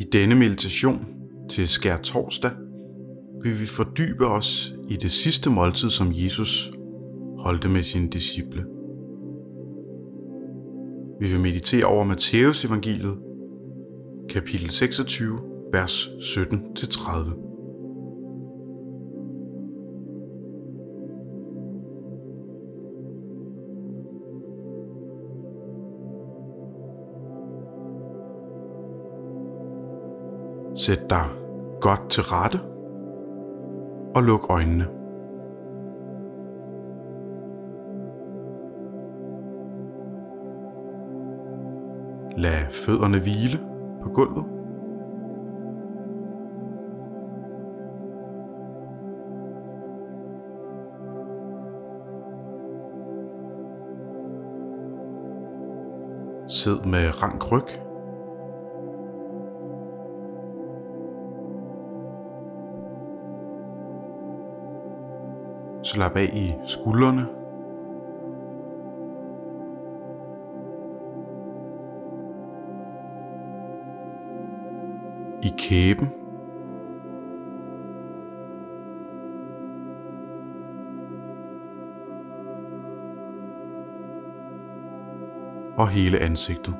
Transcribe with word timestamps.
I 0.00 0.04
denne 0.04 0.34
meditation 0.34 1.06
til 1.50 1.68
skær 1.68 1.96
torsdag 1.96 2.50
vil 3.42 3.60
vi 3.60 3.66
fordybe 3.66 4.26
os 4.26 4.74
i 4.88 4.96
det 4.96 5.12
sidste 5.12 5.50
måltid, 5.50 5.90
som 5.90 6.10
Jesus 6.12 6.72
holdte 7.38 7.68
med 7.68 7.82
sine 7.82 8.08
disciple. 8.08 8.64
Vi 11.20 11.30
vil 11.30 11.40
meditere 11.40 11.84
over 11.84 12.04
Matteus 12.04 12.64
evangeliet, 12.64 13.18
kapitel 14.30 14.70
26, 14.70 15.38
vers 15.72 16.06
17-30. 16.06 17.47
Sætte 30.88 31.06
dig 31.10 31.26
godt 31.80 32.10
til 32.10 32.22
rette 32.22 32.60
og 34.16 34.22
luk 34.22 34.50
øjnene. 34.50 34.86
Lad 42.36 42.70
fødderne 42.70 43.18
hvile 43.18 43.58
på 44.02 44.08
gulvet. 44.08 44.44
Sid 56.48 56.84
med 56.84 57.22
rank 57.22 57.52
ryg 57.52 57.87
Slap 65.88 66.16
af 66.16 66.30
i 66.34 66.54
skuldrene. 66.66 67.26
I 75.42 75.54
kæben. 75.58 76.08
Og 85.76 85.88
hele 85.88 86.18
ansigtet. 86.18 86.74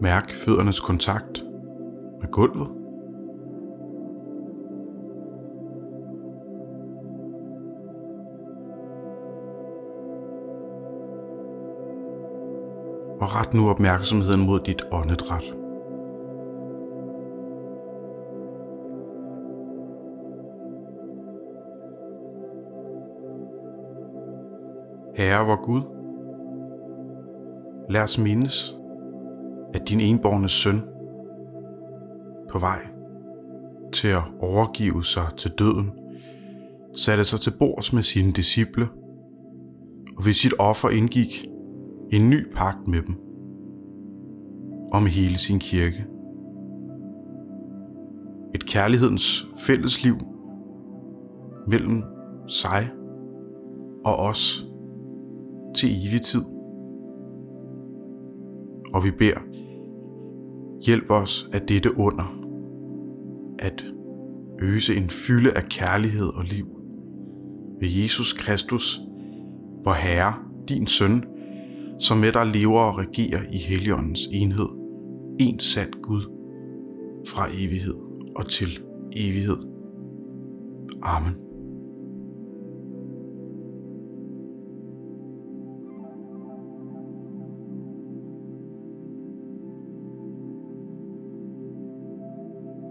Mærk 0.00 0.30
føddernes 0.30 0.80
kontakt 0.80 1.44
med 2.20 2.30
gulvet. 2.30 2.81
Og 13.22 13.34
ret 13.34 13.54
nu 13.54 13.68
opmærksomheden 13.70 14.46
mod 14.46 14.60
dit 14.60 14.82
åndedræt. 14.92 15.44
Herre 25.14 25.46
vor 25.46 25.64
Gud, 25.64 25.82
lad 27.90 28.02
os 28.02 28.18
mindes, 28.18 28.76
at 29.74 29.88
din 29.88 30.00
enborne 30.00 30.48
søn 30.48 30.82
på 32.50 32.58
vej 32.58 32.80
til 33.92 34.08
at 34.08 34.22
overgive 34.40 35.04
sig 35.04 35.26
til 35.36 35.50
døden, 35.50 35.90
satte 36.96 37.24
sig 37.24 37.40
til 37.40 37.52
bords 37.58 37.92
med 37.92 38.02
sine 38.02 38.32
disciple, 38.32 38.88
og 40.16 40.24
ved 40.24 40.32
sit 40.32 40.54
offer 40.58 40.88
indgik 40.88 41.51
en 42.12 42.30
ny 42.30 42.52
pagt 42.54 42.88
med 42.88 43.02
dem 43.02 43.14
og 44.92 45.02
med 45.02 45.10
hele 45.10 45.38
sin 45.38 45.58
kirke. 45.58 46.06
Et 48.54 48.66
kærlighedens 48.66 49.48
fællesliv 49.66 50.16
mellem 51.68 52.02
sig 52.48 52.90
og 54.04 54.16
os 54.16 54.66
til 55.76 55.90
evig 55.90 56.22
tid. 56.22 56.42
Og 58.94 59.04
vi 59.04 59.10
beder, 59.10 59.40
hjælp 60.86 61.10
os 61.10 61.50
af 61.52 61.60
dette 61.60 61.98
under, 61.98 62.38
at 63.58 63.84
øse 64.60 64.96
en 64.96 65.10
fylde 65.10 65.56
af 65.56 65.62
kærlighed 65.62 66.26
og 66.26 66.44
liv 66.44 66.66
ved 67.80 67.88
Jesus 67.88 68.32
Kristus, 68.32 69.00
vor 69.84 69.92
Herre, 69.92 70.34
din 70.68 70.86
søn, 70.86 71.24
som 72.00 72.18
med 72.18 72.32
dig 72.32 72.46
lever 72.46 72.80
og 72.80 72.98
regerer 72.98 73.42
i 73.52 73.56
Helligåndens 73.56 74.28
enhed, 74.32 74.68
en 75.40 75.60
sand 75.60 75.92
Gud, 76.02 76.22
fra 77.28 77.48
evighed 77.52 77.96
og 78.36 78.48
til 78.48 78.80
evighed. 79.12 79.58
Amen. 81.02 81.34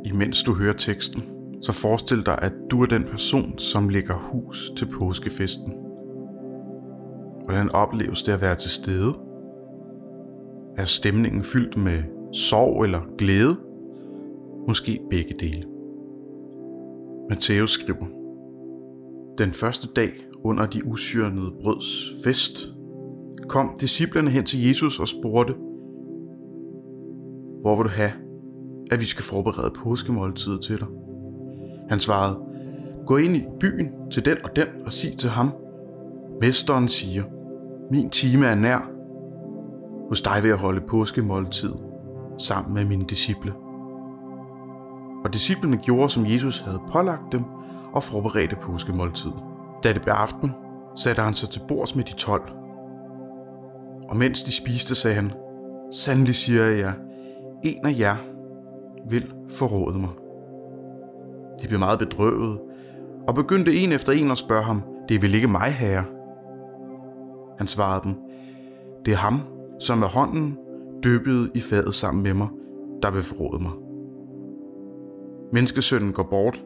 Imens 0.05 0.43
du 0.43 0.53
hører 0.53 0.73
teksten, 0.73 1.23
så 1.61 1.71
forestil 1.71 2.25
dig, 2.25 2.39
at 2.41 2.53
du 2.71 2.81
er 2.81 2.85
den 2.85 3.03
person, 3.03 3.59
som 3.59 3.89
lægger 3.89 4.15
hus 4.31 4.71
til 4.77 4.85
påskefesten. 4.85 5.90
Hvordan 7.51 7.71
opleves 7.71 8.23
det 8.23 8.31
at 8.31 8.41
være 8.41 8.55
til 8.55 8.71
stede? 8.71 9.13
Er 10.77 10.85
stemningen 10.85 11.43
fyldt 11.43 11.77
med 11.77 12.03
sorg 12.33 12.83
eller 12.83 13.01
glæde? 13.17 13.55
Måske 14.67 14.99
begge 15.09 15.35
dele. 15.39 15.65
Matthæus 17.29 17.71
skriver, 17.71 18.05
Den 19.37 19.51
første 19.51 19.87
dag 19.95 20.11
under 20.43 20.65
de 20.65 20.85
usyrnede 20.85 21.51
brøds 21.61 22.11
fest, 22.23 22.69
kom 23.49 23.77
disciplerne 23.79 24.29
hen 24.29 24.43
til 24.43 24.67
Jesus 24.67 24.99
og 24.99 25.07
spurgte, 25.07 25.53
Hvor 27.61 27.75
vil 27.75 27.83
du 27.83 27.89
have, 27.89 28.11
at 28.91 28.99
vi 28.99 29.05
skal 29.05 29.23
forberede 29.23 29.73
påskemåltidet 29.75 30.61
til 30.61 30.79
dig? 30.79 30.87
Han 31.89 31.99
svarede, 31.99 32.39
Gå 33.05 33.17
ind 33.17 33.35
i 33.35 33.43
byen 33.59 33.89
til 34.11 34.25
den 34.25 34.37
og 34.43 34.55
den 34.55 34.67
og 34.85 34.93
sig 34.93 35.17
til 35.17 35.29
ham, 35.29 35.51
Mesteren 36.41 36.87
siger, 36.87 37.23
min 37.91 38.09
time 38.09 38.45
er 38.45 38.55
nær. 38.55 38.89
Hos 40.09 40.21
dig 40.21 40.39
vil 40.41 40.49
jeg 40.49 40.57
holde 40.57 40.81
påskemåltid 40.81 41.73
sammen 42.37 42.73
med 42.73 42.85
mine 42.85 43.05
disciple. 43.05 43.53
Og 45.23 45.33
disciplene 45.33 45.77
gjorde, 45.77 46.09
som 46.09 46.25
Jesus 46.25 46.59
havde 46.59 46.79
pålagt 46.91 47.31
dem, 47.31 47.43
og 47.93 48.03
forberedte 48.03 48.55
påskemåltid. 48.61 49.31
Da 49.83 49.93
det 49.93 50.01
blev 50.01 50.13
aften, 50.13 50.51
satte 50.95 51.21
han 51.21 51.33
sig 51.33 51.49
til 51.49 51.61
bords 51.67 51.95
med 51.95 52.03
de 52.03 52.13
tolv. 52.13 52.51
Og 54.09 54.17
mens 54.17 54.43
de 54.43 54.55
spiste, 54.55 54.95
sagde 54.95 55.15
han, 55.15 55.31
Sandelig 55.93 56.35
siger 56.35 56.63
jeg 56.63 56.79
jer, 56.79 56.93
en 57.63 57.85
af 57.85 57.99
jer 57.99 58.15
vil 59.09 59.33
forråde 59.49 59.99
mig. 59.99 60.09
De 61.61 61.67
blev 61.67 61.79
meget 61.79 61.99
bedrøvet, 61.99 62.59
og 63.27 63.35
begyndte 63.35 63.75
en 63.75 63.91
efter 63.91 64.11
en 64.11 64.31
at 64.31 64.37
spørge 64.37 64.63
ham, 64.63 64.83
det 65.09 65.15
er 65.15 65.19
vel 65.19 65.35
ikke 65.35 65.47
mig, 65.47 65.71
herre? 65.71 66.20
Han 67.61 67.67
svarede 67.67 68.03
dem, 68.03 68.15
det 69.05 69.11
er 69.11 69.17
ham, 69.17 69.39
som 69.79 69.97
med 69.97 70.07
hånden 70.07 70.57
dyppede 71.03 71.51
i 71.55 71.59
fadet 71.59 71.95
sammen 71.95 72.23
med 72.23 72.33
mig, 72.33 72.47
der 73.01 73.11
vil 73.11 73.23
forråde 73.23 73.63
mig. 73.63 73.71
Menneskesønnen 75.53 76.13
går 76.13 76.23
bort, 76.23 76.63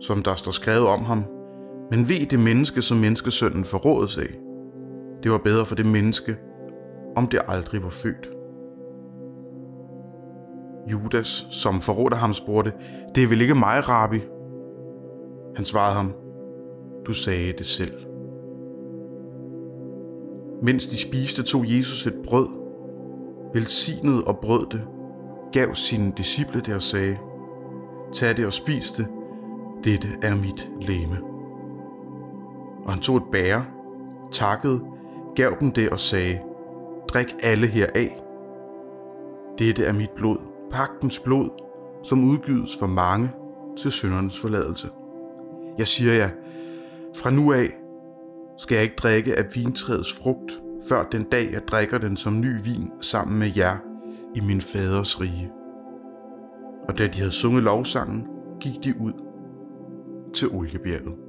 som 0.00 0.22
der 0.22 0.34
står 0.34 0.52
skrevet 0.52 0.86
om 0.86 1.00
ham, 1.00 1.24
men 1.90 2.08
ved 2.08 2.26
det 2.26 2.40
menneske, 2.40 2.82
som 2.82 2.98
menneskesønnen 2.98 3.64
forrådes 3.64 4.18
af. 4.18 4.38
Det 5.22 5.30
var 5.30 5.38
bedre 5.38 5.66
for 5.66 5.74
det 5.74 5.86
menneske, 5.86 6.36
om 7.16 7.26
det 7.26 7.40
aldrig 7.48 7.82
var 7.82 7.90
født. 7.90 8.28
Judas, 10.92 11.48
som 11.50 11.80
forrådte 11.80 12.16
ham, 12.16 12.34
spurgte, 12.34 12.72
det 13.14 13.22
er 13.22 13.28
vel 13.28 13.40
ikke 13.40 13.54
mig, 13.54 13.88
rabbi? 13.88 14.20
Han 15.56 15.64
svarede 15.64 15.96
ham, 15.96 16.12
du 17.06 17.12
sagde 17.12 17.52
det 17.52 17.66
selv. 17.66 18.07
Mens 20.62 20.86
de 20.86 20.98
spiste, 20.98 21.42
tog 21.42 21.64
Jesus 21.66 22.06
et 22.06 22.14
brød, 22.24 22.48
velsignede 23.54 24.24
og 24.24 24.38
brød 24.38 24.66
det, 24.70 24.82
gav 25.52 25.74
sine 25.74 26.12
disciple 26.16 26.60
det 26.60 26.74
og 26.74 26.82
sagde, 26.82 27.18
Tag 28.12 28.36
det 28.36 28.46
og 28.46 28.52
spis 28.52 28.90
det, 28.90 29.06
dette 29.84 30.08
er 30.22 30.34
mit 30.34 30.70
læme. 30.80 31.18
Og 32.84 32.92
han 32.92 33.00
tog 33.00 33.16
et 33.16 33.22
bære, 33.32 33.64
takkede, 34.32 34.80
gav 35.34 35.56
dem 35.60 35.72
det 35.72 35.90
og 35.90 36.00
sagde, 36.00 36.40
Drik 37.08 37.34
alle 37.42 37.66
heraf. 37.66 38.22
Dette 39.58 39.84
er 39.84 39.92
mit 39.92 40.10
blod, 40.10 40.38
pagtens 40.70 41.18
blod, 41.18 41.50
som 42.02 42.24
udgydes 42.24 42.76
for 42.76 42.86
mange 42.86 43.30
til 43.78 43.90
syndernes 43.90 44.40
forladelse. 44.40 44.88
Jeg 45.78 45.86
siger 45.86 46.12
jer, 46.12 46.30
fra 47.16 47.30
nu 47.30 47.52
af 47.52 47.68
skal 48.58 48.74
jeg 48.74 48.84
ikke 48.84 48.96
drikke 48.96 49.38
af 49.38 49.44
vintræets 49.54 50.12
frugt, 50.12 50.60
før 50.88 51.08
den 51.12 51.24
dag 51.24 51.52
jeg 51.52 51.62
drikker 51.68 51.98
den 51.98 52.16
som 52.16 52.40
ny 52.40 52.62
vin 52.64 52.90
sammen 53.00 53.38
med 53.38 53.50
jer 53.56 53.76
i 54.34 54.40
min 54.40 54.60
faders 54.60 55.20
rige. 55.20 55.50
Og 56.88 56.98
da 56.98 57.06
de 57.06 57.18
havde 57.18 57.32
sunget 57.32 57.62
lovsangen, 57.62 58.26
gik 58.60 58.84
de 58.84 59.00
ud 59.00 59.12
til 60.34 60.48
oliebjerget. 60.48 61.27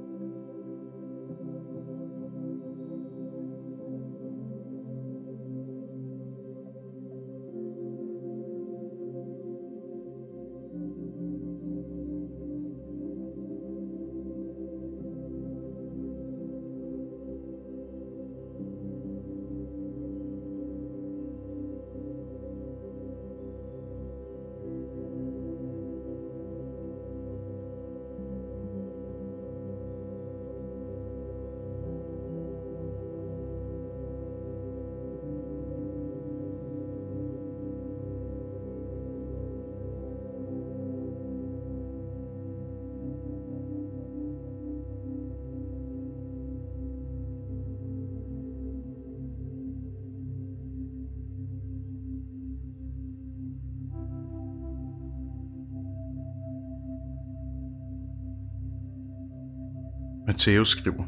Matthæus 60.40 60.68
skriver, 60.68 61.04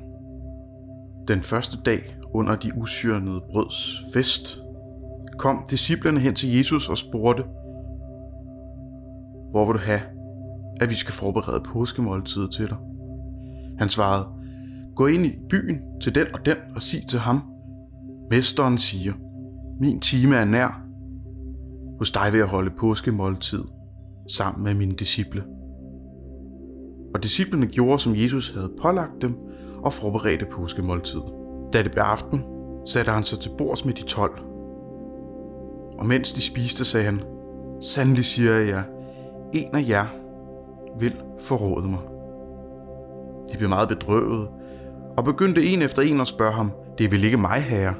Den 1.29 1.41
første 1.41 1.77
dag 1.85 2.17
under 2.35 2.57
de 2.57 2.71
usyrnede 2.77 3.41
brøds 3.51 4.05
fest, 4.15 4.59
kom 5.39 5.67
disciplerne 5.71 6.21
hen 6.21 6.35
til 6.35 6.57
Jesus 6.57 6.89
og 6.89 6.99
spurgte, 6.99 7.43
Hvor 9.51 9.65
vil 9.67 9.75
du 9.75 9.85
have, 9.85 10.01
at 10.81 10.91
vi 10.91 10.95
skal 10.95 11.15
forberede 11.15 11.61
påskemåltidet 11.65 12.53
til 12.53 12.69
dig? 12.69 12.77
Han 13.79 13.89
svarede, 13.89 14.27
Gå 14.97 15.07
ind 15.07 15.27
i 15.27 15.39
byen 15.51 16.01
til 16.01 16.15
den 16.15 16.27
og 16.35 16.47
den 16.47 16.57
og 16.75 16.83
sig 16.83 17.07
til 17.09 17.19
ham, 17.19 17.43
Mesteren 18.31 18.79
siger, 18.79 19.13
Min 19.81 20.01
time 20.01 20.37
er 20.37 20.45
nær. 20.45 20.83
Hos 21.99 22.11
dig 22.11 22.33
vil 22.33 22.39
jeg 22.39 22.49
holde 22.49 22.71
påskemåltid 22.79 23.65
sammen 24.29 24.65
med 24.65 24.75
mine 24.75 24.95
disciple. 24.95 25.45
Og 27.15 27.23
disciplene 27.23 27.67
gjorde, 27.67 27.99
som 27.99 28.13
Jesus 28.17 28.55
havde 28.55 28.71
pålagt 28.83 29.23
dem, 29.23 29.39
og 29.83 29.93
forberedte 29.93 30.47
påskemåltid. 30.53 31.21
Da 31.73 31.83
det 31.83 31.91
blev 31.91 32.03
aften, 32.03 32.45
satte 32.87 33.11
han 33.11 33.23
sig 33.23 33.39
til 33.39 33.51
bords 33.59 33.85
med 33.85 33.95
de 33.95 34.03
tolv. 34.03 34.33
Og 35.99 36.07
mens 36.07 36.33
de 36.33 36.43
spiste, 36.43 36.85
sagde 36.85 37.07
han, 37.07 37.23
Sandelig 37.83 38.25
siger 38.25 38.53
jeg 38.53 38.69
jer, 38.69 38.83
en 39.53 39.77
af 39.77 39.89
jer 39.89 40.07
vil 40.99 41.17
forråde 41.41 41.89
mig. 41.89 42.01
De 43.53 43.59
blev 43.59 43.69
meget 43.69 43.89
bedrøvet, 43.89 44.49
og 45.17 45.25
begyndte 45.25 45.67
en 45.67 45.83
efter 45.83 46.03
en 46.03 46.21
at 46.21 46.27
spørge 46.27 46.53
ham, 46.53 46.71
det 46.99 47.05
er 47.05 47.11
vel 47.11 47.25
ikke 47.25 47.37
mig, 47.37 47.61
herre? 47.61 47.95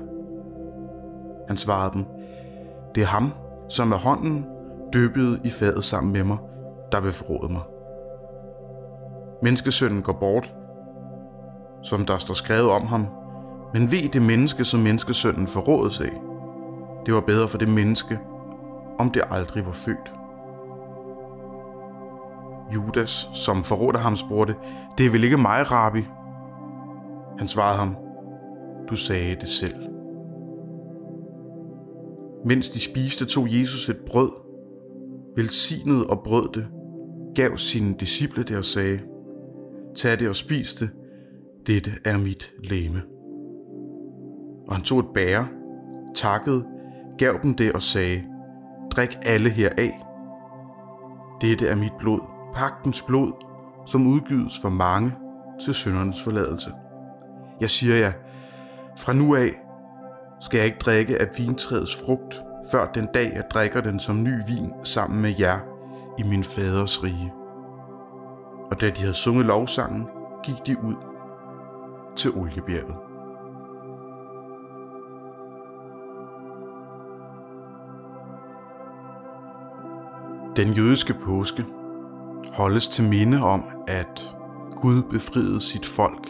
Han 1.49 1.57
svarede 1.57 1.93
dem, 1.95 2.05
det 2.95 3.03
er 3.03 3.07
ham, 3.07 3.33
som 3.69 3.89
med 3.89 3.97
hånden 3.97 4.47
døbede 4.93 5.41
i 5.45 5.51
fadet 5.51 5.85
sammen 5.85 6.13
med 6.13 6.25
mig, 6.25 6.39
der 6.93 7.01
vil 7.01 7.13
forråde 7.13 7.53
mig. 7.53 7.63
Menneskesønnen 9.43 10.03
går 10.03 10.13
bort, 10.13 10.55
som 11.83 12.07
der 12.07 12.19
står 12.19 12.35
skrevet 12.35 12.71
om 12.71 12.87
ham, 12.87 13.07
men 13.75 13.91
ved 13.91 14.09
det 14.09 14.23
menneske, 14.23 14.65
som 14.65 14.81
menneskesønnen 14.81 15.47
forrådes 15.47 16.01
af. 16.01 16.23
Det 17.07 17.15
var 17.15 17.21
bedre 17.21 17.49
for 17.49 17.59
det 17.59 17.69
menneske, 17.69 18.19
om 18.99 19.11
det 19.11 19.23
aldrig 19.31 19.67
var 19.67 19.73
født. 19.73 20.13
Judas, 22.75 23.31
som 23.35 23.63
forrådte 23.63 23.99
ham, 23.99 24.17
spurgte, 24.17 24.55
det 24.99 25.07
er 25.07 25.11
vel 25.11 25.25
ikke 25.25 25.39
mig, 25.39 25.71
rabbi? 25.71 26.03
Han 27.39 27.49
svarede 27.49 27.79
ham, 27.79 27.97
du 28.91 28.97
sagde 28.97 29.37
det 29.41 29.49
selv. 29.49 29.75
Mens 32.45 32.69
de 32.69 32.81
spiste, 32.81 33.25
tog 33.25 33.47
Jesus 33.61 33.89
et 33.89 33.99
brød, 34.07 34.31
velsignede 35.37 36.07
og 36.07 36.21
brød 36.25 36.49
det, 36.55 36.67
gav 37.35 37.57
sine 37.57 37.95
disciple 38.01 38.43
det 38.43 38.57
og 38.57 38.65
sagde, 38.65 39.01
Tag 39.97 40.21
det 40.21 40.29
og 40.29 40.37
spis 40.37 40.75
det. 40.75 40.91
Dette 41.67 41.91
er 42.05 42.19
mit 42.19 42.53
læme. 42.65 43.03
Og 44.69 44.75
han 44.75 44.85
tog 44.85 44.99
et 44.99 45.07
bære, 45.15 45.49
takkede, 46.15 46.65
gav 47.19 47.39
dem 47.43 47.55
det 47.55 47.73
og 47.73 47.83
sagde, 47.83 48.25
Drik 48.91 49.19
alle 49.23 49.51
heraf. 49.51 49.93
Dette 51.41 51.69
er 51.69 51.77
mit 51.77 51.93
blod, 51.99 52.21
pagtens 52.55 53.03
blod, 53.03 53.33
som 53.87 54.07
udgydes 54.07 54.59
for 54.63 54.69
mange 54.69 55.15
til 55.65 55.75
syndernes 55.75 56.23
forladelse. 56.23 56.71
Jeg 57.61 57.71
siger 57.71 57.97
jer, 57.97 58.13
fra 58.99 59.13
nu 59.13 59.35
af 59.35 59.51
skal 60.41 60.59
jeg 60.59 60.67
ikke 60.67 60.79
drikke 60.79 61.21
af 61.21 61.29
vintræets 61.39 61.97
frugt, 61.97 62.43
før 62.71 62.93
den 62.93 63.09
dag 63.15 63.33
jeg 63.35 63.45
drikker 63.51 63.81
den 63.81 64.01
som 64.01 64.23
ny 64.23 64.35
vin 64.47 64.73
sammen 64.85 65.23
med 65.23 65.35
jer 65.39 65.59
i 66.19 66.23
min 66.23 66.45
faders 66.45 67.05
rige 67.05 67.33
og 68.73 68.81
da 68.81 68.91
de 68.91 69.01
havde 69.01 69.15
sunget 69.15 69.47
lovsangen, 69.47 70.09
gik 70.43 70.55
de 70.67 70.85
ud 70.85 70.95
til 72.17 72.31
oliebjerget. 72.31 72.97
Den 80.57 80.73
jødiske 80.73 81.15
påske 81.15 81.65
holdes 82.53 82.89
til 82.89 83.09
minde 83.09 83.43
om, 83.43 83.65
at 83.89 84.37
Gud 84.77 85.03
befriede 85.03 85.61
sit 85.61 85.87
folk 85.87 86.29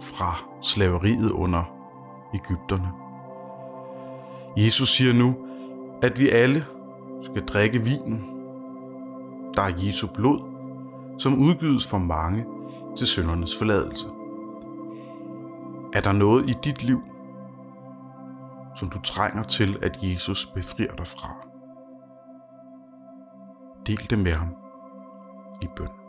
fra 0.00 0.44
slaveriet 0.60 1.30
under 1.30 1.62
Ægypterne. 2.34 2.88
Jesus 4.56 4.88
siger 4.88 5.12
nu, 5.12 5.34
at 6.02 6.20
vi 6.20 6.28
alle 6.28 6.64
skal 7.22 7.46
drikke 7.46 7.78
vinen, 7.78 8.24
der 9.54 9.62
er 9.62 9.72
Jesu 9.78 10.06
blod, 10.14 10.51
som 11.18 11.38
udgydes 11.38 11.86
for 11.86 11.98
mange 11.98 12.46
til 12.96 13.06
syndernes 13.06 13.58
forladelse. 13.58 14.06
Er 15.92 16.00
der 16.00 16.12
noget 16.12 16.50
i 16.50 16.54
dit 16.64 16.82
liv, 16.82 17.02
som 18.76 18.90
du 18.90 19.00
trænger 19.00 19.42
til, 19.42 19.78
at 19.82 19.98
Jesus 20.02 20.46
befrier 20.46 20.94
dig 20.94 21.06
fra? 21.06 21.46
Del 23.86 24.10
det 24.10 24.18
med 24.18 24.32
ham 24.32 24.56
i 25.62 25.66
bøn. 25.76 26.01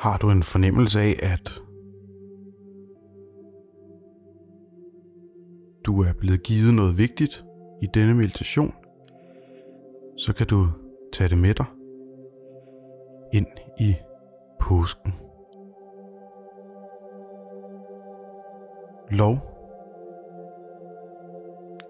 Har 0.00 0.16
du 0.16 0.30
en 0.30 0.42
fornemmelse 0.42 1.00
af, 1.00 1.18
at 1.22 1.62
du 5.86 6.02
er 6.02 6.12
blevet 6.12 6.42
givet 6.42 6.74
noget 6.74 6.98
vigtigt 6.98 7.44
i 7.82 7.86
denne 7.94 8.14
meditation, 8.14 8.74
så 10.16 10.32
kan 10.32 10.46
du 10.46 10.68
tage 11.12 11.28
det 11.28 11.38
med 11.38 11.54
dig 11.54 11.66
ind 13.32 13.46
i 13.80 13.94
påsken. 14.60 15.14
Lov, 19.10 19.38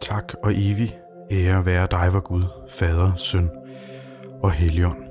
tak 0.01 0.35
og 0.43 0.53
evig 0.55 0.99
ære 1.31 1.67
være 1.67 1.89
dig, 1.91 2.13
var 2.13 2.21
Gud, 2.21 2.45
Fader, 2.69 3.15
Søn 3.15 3.51
og 4.43 4.53
Helligånd. 4.53 5.05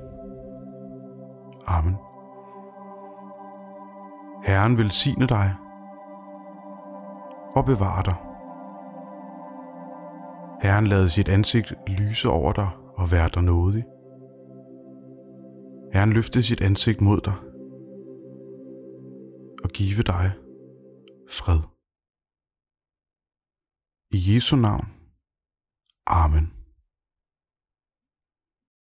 Amen. 1.66 2.09
Herren 4.50 4.78
velsigne 4.78 5.26
dig 5.26 5.56
og 7.56 7.64
bevare 7.64 8.02
dig. 8.02 8.16
Herren 10.62 10.86
lade 10.86 11.10
sit 11.10 11.28
ansigt 11.28 11.74
lyse 11.86 12.28
over 12.28 12.52
dig 12.52 12.70
og 12.96 13.10
være 13.10 13.28
dig 13.34 13.42
nådig. 13.42 13.84
Herren 15.92 16.12
løfte 16.12 16.42
sit 16.42 16.60
ansigt 16.60 17.00
mod 17.00 17.20
dig 17.20 17.34
og 19.64 19.70
give 19.70 20.02
dig 20.02 20.32
fred. 21.30 21.60
I 24.10 24.34
Jesu 24.34 24.56
navn. 24.56 24.86
Amen. 26.06 26.59